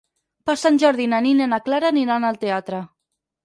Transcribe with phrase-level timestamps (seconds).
[0.49, 2.85] Per Sant Jordi na Nina i na Clara aniran al teatre.